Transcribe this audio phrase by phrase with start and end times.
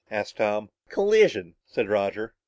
[0.09, 0.71] asked Tom.
[0.89, 2.33] "Collision!" said Roger.